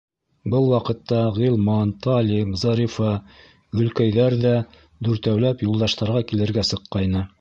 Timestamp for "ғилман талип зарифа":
1.35-3.11